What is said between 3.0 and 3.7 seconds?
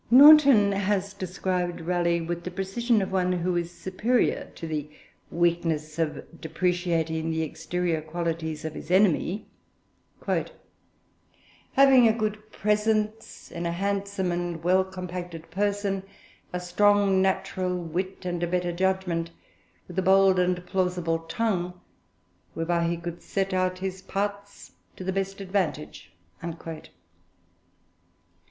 of one who is